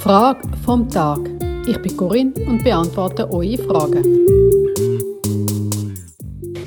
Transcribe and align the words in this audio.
Frage 0.00 0.40
vom 0.64 0.88
Tag. 0.88 1.18
Ich 1.68 1.76
bin 1.82 1.96
Corinne 1.98 2.32
und 2.46 2.64
beantworte 2.64 3.30
eure 3.30 3.58
Fragen. 3.58 4.02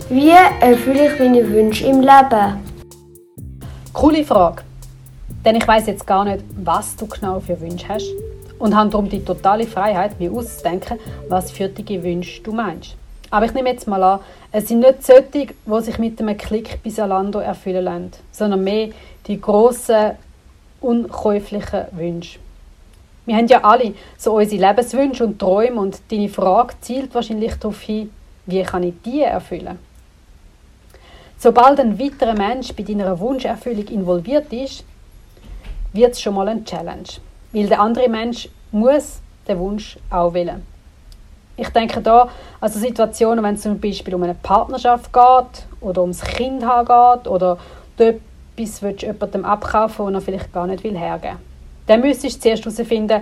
Wie 0.09 0.29
erfülle 0.29 1.11
ich 1.11 1.19
meine 1.19 1.49
Wünsche 1.49 1.87
im 1.87 2.01
Leben? 2.01 2.59
Coole 3.93 4.23
Frage. 4.23 4.61
Denn 5.43 5.55
ich 5.55 5.67
weiß 5.67 5.87
jetzt 5.87 6.05
gar 6.05 6.23
nicht, 6.23 6.43
was 6.55 6.95
du 6.95 7.07
genau 7.07 7.39
für 7.39 7.59
Wünsche 7.59 7.87
hast 7.89 8.13
und 8.59 8.75
habe 8.75 8.91
darum 8.91 9.09
die 9.09 9.25
totale 9.25 9.65
Freiheit, 9.65 10.19
mir 10.19 10.31
auszudenken, 10.31 10.99
was 11.29 11.49
für 11.49 11.67
die 11.67 12.03
Wünsche 12.03 12.43
du 12.43 12.51
meinst. 12.51 12.95
Aber 13.31 13.47
ich 13.47 13.55
nehme 13.55 13.69
jetzt 13.69 13.87
mal 13.87 14.03
an, 14.03 14.19
es 14.51 14.67
sind 14.67 14.81
nicht 14.81 15.03
solche, 15.03 15.23
die 15.31 15.81
sich 15.81 15.97
mit 15.97 16.21
einem 16.21 16.37
Klick 16.37 16.77
bei 16.83 16.91
Salando 16.91 17.39
erfüllen 17.39 17.85
lassen, 17.85 18.11
sondern 18.31 18.63
mehr 18.63 18.89
die 19.25 19.41
grossen, 19.41 20.11
unkäuflichen 20.79 21.85
Wünsche. 21.93 22.37
Wir 23.25 23.35
haben 23.35 23.47
ja 23.47 23.63
alle 23.63 23.93
so 24.17 24.33
unsere 24.33 24.67
Lebenswünsche 24.67 25.23
und 25.23 25.37
Träume 25.37 25.79
und 25.79 26.01
deine 26.09 26.29
Frage 26.29 26.73
zielt 26.81 27.13
wahrscheinlich 27.13 27.53
darauf 27.55 27.79
hin, 27.81 28.11
wie 28.47 28.63
kann 28.63 28.83
ich 28.83 28.95
die 29.05 29.21
erfüllen? 29.21 29.77
Sobald 31.37 31.79
ein 31.79 31.99
weiterer 31.99 32.33
Mensch 32.33 32.73
bei 32.73 32.83
deiner 32.83 33.19
Wunscherfüllung 33.19 33.87
involviert 33.87 34.51
ist, 34.51 34.83
wird 35.93 36.13
es 36.13 36.21
schon 36.21 36.35
mal 36.35 36.47
eine 36.47 36.63
Challenge. 36.63 37.07
Weil 37.51 37.67
der 37.67 37.79
andere 37.79 38.09
Mensch 38.09 38.49
muss 38.71 39.19
den 39.47 39.59
Wunsch 39.59 39.97
auch 40.09 40.33
wählen. 40.33 40.65
Ich 41.57 41.69
denke 41.69 42.01
da 42.01 42.29
also 42.59 42.79
Situationen, 42.79 43.43
wenn 43.43 43.55
es 43.55 43.61
zum 43.61 43.79
Beispiel 43.79 44.15
um 44.15 44.23
eine 44.23 44.33
Partnerschaft 44.35 45.11
geht 45.13 45.65
oder 45.81 46.01
ums 46.01 46.21
Kind 46.21 46.61
geht 46.61 47.27
oder 47.27 47.57
du 47.97 48.19
etwas 48.55 48.81
willst, 48.81 49.03
jemandem 49.03 49.45
abkaufen, 49.45 50.05
den 50.07 50.15
er 50.15 50.21
vielleicht 50.21 50.53
gar 50.53 50.65
nicht 50.65 50.83
will 50.83 50.97
hergeben 50.97 51.37
will. 51.37 51.50
Dann 51.91 51.99
müsstest 51.99 52.37
du 52.37 52.39
zuerst 52.39 52.63
herausfinden, 52.63 53.19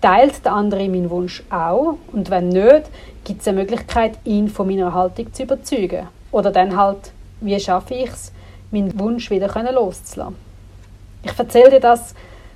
teilt 0.00 0.44
der 0.44 0.52
andere 0.52 0.88
meinen 0.88 1.08
Wunsch 1.08 1.40
auch 1.50 1.98
und 2.12 2.28
wenn 2.30 2.48
nicht, 2.48 2.90
gibt 3.22 3.42
es 3.42 3.46
eine 3.46 3.60
Möglichkeit, 3.60 4.18
ihn 4.24 4.48
von 4.48 4.66
meiner 4.66 4.92
Haltung 4.92 5.32
zu 5.32 5.44
überzeugen. 5.44 6.08
Oder 6.32 6.50
dann 6.50 6.76
halt, 6.76 7.12
wie 7.40 7.60
schaffe 7.60 7.94
ich 7.94 8.10
es, 8.10 8.32
meinen 8.72 8.98
Wunsch 8.98 9.30
wieder 9.30 9.46
loszulassen. 9.72 10.34
Ich 11.22 11.38
erzähle 11.38 11.70
dir 11.70 11.78
das 11.78 12.12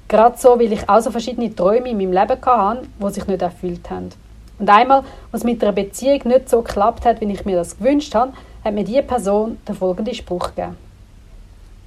gerade 0.09 0.37
so, 0.37 0.59
weil 0.59 0.73
ich 0.73 0.89
auch 0.89 1.01
so 1.01 1.13
verschiedene 1.13 1.55
Träume 1.55 1.91
in 1.91 1.97
meinem 1.97 2.13
Leben 2.13 2.45
hatte, 2.45 2.83
die 3.01 3.11
sich 3.13 3.27
nicht 3.29 3.43
erfüllt 3.43 3.89
haben. 3.89 4.11
Und 4.59 4.69
einmal, 4.69 5.05
was 5.31 5.45
mit 5.45 5.63
einer 5.63 5.71
Beziehung 5.71 6.23
nicht 6.25 6.49
so 6.49 6.63
geklappt 6.63 7.05
hat, 7.05 7.21
wie 7.21 7.33
ich 7.33 7.45
mir 7.45 7.55
das 7.55 7.79
gewünscht 7.79 8.17
habe, 8.17 8.33
hat 8.65 8.75
mir 8.75 8.83
diese 8.83 9.05
Person 9.05 9.59
den 9.69 9.77
folgenden 9.77 10.13
Spruch 10.13 10.57
gegeben. 10.57 10.77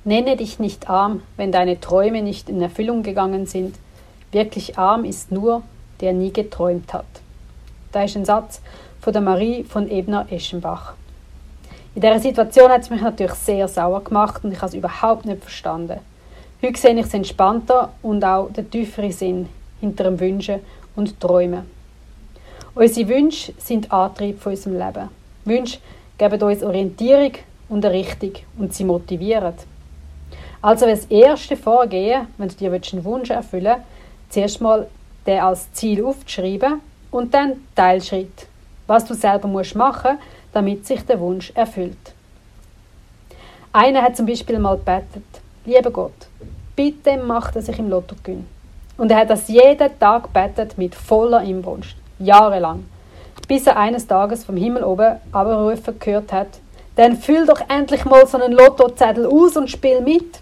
Nenne 0.08 0.38
dich 0.38 0.60
nicht 0.60 0.88
arm, 0.88 1.24
wenn 1.36 1.52
deine 1.52 1.80
Träume 1.80 2.22
nicht 2.22 2.48
in 2.48 2.62
Erfüllung 2.62 3.02
gegangen 3.02 3.48
sind. 3.48 3.76
Wirklich 4.32 4.78
arm 4.78 5.04
ist 5.04 5.32
nur, 5.32 5.64
der 6.00 6.14
nie 6.14 6.32
geträumt 6.32 6.94
hat. 6.94 7.08
Da 7.92 8.04
ist 8.04 8.16
ein 8.16 8.24
Satz 8.24 8.62
von 9.02 9.14
der 9.14 9.24
Marie 9.24 9.64
von 9.64 9.90
Ebner-Eschenbach. 9.90 10.94
In 11.96 12.02
dieser 12.02 12.20
Situation 12.20 12.70
hat 12.70 12.82
es 12.82 12.92
mich 12.92 13.02
natürlich 13.02 13.34
sehr 13.34 13.68
sauer 13.68 14.04
gemacht 14.04 14.44
und 14.44 14.52
ich 14.52 14.58
habe 14.60 14.68
es 14.68 14.76
überhaupt 14.76 15.26
nicht 15.26 15.42
verstanden. 15.42 16.00
Heute 16.62 16.80
sehe 16.80 16.94
ich 16.94 17.08
es 17.08 17.14
entspannter 17.16 17.92
und 18.04 18.24
auch 18.24 18.52
den 18.52 18.70
tieferen 18.70 19.12
Sinn 19.12 19.50
hinter 19.82 20.04
dem 20.04 20.20
Wünschen 20.20 20.60
und 20.96 21.20
Träumen. 21.20 21.64
Unsere 22.76 23.10
Wünsche 23.10 23.54
sind 23.58 23.92
Antrieb 23.92 24.40
von 24.40 24.52
unserem 24.52 24.78
Leben. 24.78 25.10
Wünsche 25.46 25.80
geben 26.20 26.44
uns 26.44 26.62
Orientierung 26.62 27.32
und 27.70 27.84
eine 27.84 27.96
Richtung 27.96 28.34
und 28.60 28.72
sie 28.72 28.84
motivieren. 28.84 29.56
Also 30.66 30.88
das 30.88 31.06
erste 31.06 31.56
Vorgehen, 31.56 32.28
wenn 32.40 32.50
du 32.50 32.56
dir 32.56 32.72
einen 32.72 33.04
Wunsch 33.04 33.30
erfüllen 33.30 33.66
willst, 33.66 33.86
zuerst 34.32 34.62
mal 34.62 34.88
den 35.28 35.40
als 35.40 35.72
Ziel 35.74 36.04
aufzuschreiben 36.04 36.82
und 37.12 37.32
dann 37.36 37.68
Teilschritt, 37.76 38.48
was 38.88 39.06
du 39.06 39.14
selber 39.14 39.48
musst 39.48 39.76
machen 39.76 40.18
damit 40.54 40.88
sich 40.88 41.06
der 41.06 41.20
Wunsch 41.20 41.52
erfüllt. 41.54 42.14
Einer 43.74 44.02
hat 44.02 44.18
zum 44.18 44.26
Beispiel 44.26 44.58
mal 44.58 44.78
gebetet, 44.78 45.26
lieber 45.66 45.92
Gott, 45.92 46.30
bitte 46.76 47.18
mach, 47.18 47.52
dass 47.52 47.68
ich 47.68 47.78
im 47.78 47.90
Lotto 47.90 48.16
gewinne. 48.24 48.46
Und 48.98 49.12
er 49.12 49.18
hat 49.18 49.30
das 49.30 49.50
jeden 49.50 50.00
Tag 50.00 50.24
gebetet 50.24 50.80
mit 50.80 50.96
voller 50.96 51.44
Inbrunst, 51.44 51.96
jahrelang, 52.18 52.86
bis 53.48 53.68
er 53.68 53.78
eines 53.78 54.08
Tages 54.08 54.44
vom 54.46 54.58
Himmel 54.58 54.84
oben 54.84 55.18
rufen 55.32 56.00
gehört 56.00 56.32
hat, 56.32 56.48
dann 56.96 57.18
füll 57.18 57.46
doch 57.46 57.62
endlich 57.70 58.04
mal 58.06 58.26
so 58.26 58.42
einen 58.42 58.54
Lottozettel 58.54 59.28
aus 59.28 59.58
und 59.58 59.70
spiel 59.70 60.02
mit. 60.02 60.40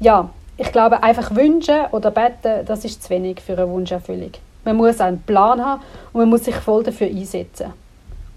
Ja, 0.00 0.30
ich 0.56 0.70
glaube, 0.70 1.02
einfach 1.02 1.34
wünschen 1.34 1.86
oder 1.92 2.10
beten, 2.10 2.64
das 2.66 2.84
ist 2.84 3.02
zu 3.02 3.10
wenig 3.10 3.40
für 3.40 3.54
eine 3.54 3.68
Wunscherfüllung. 3.68 4.32
Man 4.64 4.76
muss 4.76 5.00
einen 5.00 5.22
Plan 5.22 5.64
haben 5.64 5.82
und 6.12 6.20
man 6.20 6.28
muss 6.28 6.44
sich 6.44 6.54
voll 6.54 6.82
dafür 6.82 7.08
einsetzen. 7.08 7.72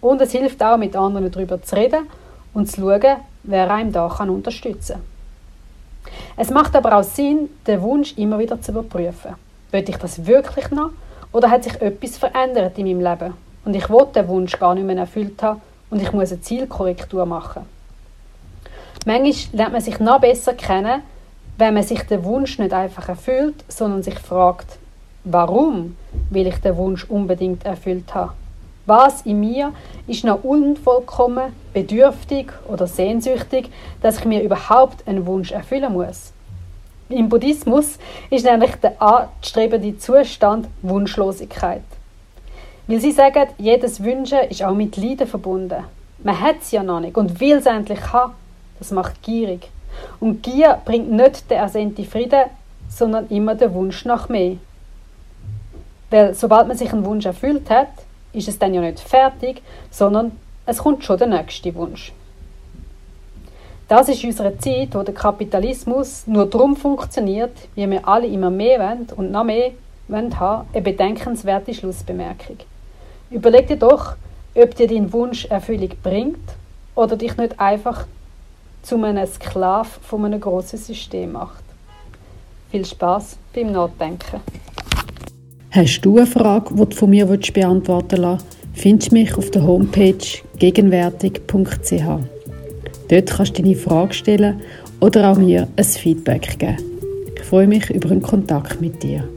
Und 0.02 0.22
es 0.22 0.32
hilft 0.32 0.64
auch, 0.64 0.78
mit 0.78 0.96
anderen 0.96 1.32
darüber 1.32 1.62
zu 1.62 1.76
reden 1.76 2.08
und 2.54 2.72
zu 2.72 2.82
schauen, 2.82 3.18
wer 3.44 3.72
einem 3.72 3.92
da 3.92 4.10
kann 4.10 4.30
unterstützen 4.30 4.94
kann. 4.94 5.02
Es 6.38 6.50
macht 6.50 6.76
aber 6.76 6.98
auch 6.98 7.04
Sinn, 7.04 7.50
den 7.68 7.82
Wunsch 7.82 8.18
immer 8.18 8.40
wieder 8.40 8.60
zu 8.60 8.72
überprüfen. 8.72 9.36
Will 9.72 9.88
ich 9.88 9.98
das 9.98 10.26
wirklich 10.26 10.72
noch? 10.72 10.92
Oder 11.32 11.50
hat 11.50 11.64
sich 11.64 11.80
etwas 11.82 12.18
verändert 12.18 12.78
in 12.78 12.88
meinem 12.88 13.02
Leben? 13.02 13.34
Und 13.64 13.76
ich 13.76 13.90
will 13.90 14.08
den 14.14 14.28
Wunsch 14.28 14.58
gar 14.60 14.74
nicht 14.74 14.86
mehr 14.86 14.98
erfüllt 14.98 15.42
haben 15.44 15.62
und 15.92 16.02
ich 16.02 16.12
muss 16.12 16.32
eine 16.32 16.42
Zielkorrektur 16.42 17.26
machen. 17.26 17.66
Manchmal 19.06 19.58
lernt 19.58 19.74
man 19.74 19.82
sich 19.82 20.00
noch 20.00 20.20
besser 20.20 20.54
kennen, 20.54 21.02
wenn 21.62 21.76
man 21.76 21.84
sich 21.84 22.02
den 22.02 22.24
Wunsch 22.24 22.58
nicht 22.58 22.74
einfach 22.74 23.08
erfüllt, 23.08 23.54
sondern 23.68 24.02
sich 24.02 24.18
fragt, 24.18 24.80
warum 25.24 25.96
will 26.32 26.48
ich 26.48 26.58
den 26.58 26.76
Wunsch 26.76 27.04
unbedingt 27.04 27.68
erfüllt 27.68 28.16
haben? 28.16 28.32
Was 28.88 29.22
in 29.28 29.42
mir 29.42 29.72
ist 30.08 30.24
noch 30.24 30.44
unvollkommen, 30.44 31.54
bedürftig 31.72 32.52
oder 32.68 32.88
sehnsüchtig, 32.88 33.70
dass 34.02 34.18
ich 34.18 34.26
mir 34.26 34.42
überhaupt 34.42 35.08
einen 35.08 35.28
Wunsch 35.28 35.52
erfüllen 35.52 35.94
muss? 35.94 36.34
Im 37.10 37.30
Buddhismus 37.30 38.00
ist 38.32 38.44
nämlich 38.46 38.74
der 38.78 39.00
anstrebende 39.00 39.96
Zustand 40.00 40.68
Wunschlosigkeit. 40.82 41.84
Weil 42.88 43.02
sie 43.02 43.12
sagen, 43.12 43.50
jedes 43.60 44.04
Wünschen 44.04 44.40
ist 44.50 44.64
auch 44.64 44.74
mit 44.74 44.98
Leiden 44.98 45.28
verbunden. 45.28 45.84
Man 46.24 46.42
hat 46.42 46.56
es 46.64 46.72
ja 46.72 46.82
noch 46.82 47.02
nicht 47.02 47.16
und 47.18 47.40
will 47.40 47.58
es 47.58 47.68
endlich 47.68 48.02
haben. 48.12 48.34
Das 48.80 48.90
macht 48.90 49.22
gierig. 49.22 49.70
Und 50.20 50.44
Gier 50.44 50.80
bringt 50.86 51.12
nicht 51.12 51.50
den 51.50 51.58
ersehnten 51.58 52.06
Frieden, 52.06 52.44
sondern 52.90 53.28
immer 53.30 53.56
den 53.56 53.74
Wunsch 53.74 54.06
nach 54.06 54.30
mehr. 54.30 54.58
Weil 56.10 56.34
sobald 56.34 56.68
man 56.68 56.78
sich 56.78 56.92
einen 56.92 57.06
Wunsch 57.06 57.26
erfüllt 57.26 57.70
hat, 57.70 57.90
ist 58.34 58.48
es 58.48 58.60
dann 58.60 58.74
ja 58.74 58.82
nicht 58.82 59.00
fertig, 59.00 59.62
sondern 59.90 60.32
es 60.66 60.78
kommt 60.78 61.04
schon 61.04 61.18
der 61.18 61.28
nächste 61.28 61.74
Wunsch. 61.76 62.14
Das 63.88 64.08
ist 64.08 64.24
unsere 64.24 64.58
Zeit, 64.58 64.96
wo 64.96 65.04
der 65.04 65.14
Kapitalismus 65.14 66.26
nur 66.26 66.46
darum 66.46 66.78
funktioniert, 66.78 67.52
wie 67.76 67.90
wir 67.90 68.08
alle 68.08 68.28
immer 68.28 68.50
mehr 68.50 68.80
wollen 68.80 69.08
und 69.18 69.32
noch 69.32 69.44
mehr 69.44 69.72
wollen 70.08 70.40
haben, 70.40 70.68
eine 70.72 70.82
bedenkenswerte 70.82 71.74
Schlussbemerkung. 71.74 72.58
Überleg 73.30 73.68
dir 73.68 73.78
doch, 73.78 74.16
ob 74.56 74.76
dir 74.76 74.88
dein 74.88 75.12
Wunsch 75.12 75.46
Erfüllung 75.46 75.92
bringt 76.04 76.40
oder 76.96 77.18
dich 77.18 77.36
nicht 77.38 77.60
einfach 77.60 78.06
zu 78.82 79.02
einem 79.04 79.28
Sklav 79.28 80.00
von 80.02 80.26
einem 80.26 80.40
grossen 80.40 80.80
System 80.80 81.34
macht. 81.34 81.64
Viel 82.72 82.86
Spaß 82.86 83.38
beim 83.54 83.72
Nachdenken. 83.72 84.40
Hast 85.72 86.02
du 86.02 86.18
eine 86.18 86.28
Frage, 86.28 86.74
die 86.74 86.86
du 86.86 86.96
von 86.96 87.10
mir 87.10 87.26
beantworten 87.26 88.22
willst, 88.22 88.46
findest 88.74 89.12
du 89.12 89.16
mich 89.16 89.38
auf 89.38 89.52
der 89.52 89.64
Homepage 89.64 90.18
gegenwärtig.ch. 90.58 92.04
Dort 93.10 93.30
kannst 93.30 93.58
du 93.58 93.62
deine 93.62 93.76
Frage 93.76 94.14
stellen 94.14 94.62
oder 95.00 95.32
auch 95.32 95.38
mir 95.38 95.68
ein 95.76 95.84
Feedback 95.84 96.60
geben. 96.60 96.78
Ich 97.36 97.44
freue 97.44 97.68
mich 97.68 97.90
über 97.90 98.12
einen 98.12 98.22
Kontakt 98.22 98.80
mit 98.80 99.04
dir. 99.04 99.28